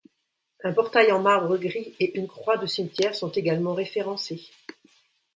Un 0.63 0.73
portail 0.73 1.11
en 1.11 1.21
marbre 1.21 1.59
gris 1.59 1.95
et 1.99 2.17
une 2.17 2.27
croix 2.27 2.57
de 2.57 2.65
cimetière 2.65 3.13
sont 3.13 3.29
également 3.29 3.75
référencés. 3.75 4.49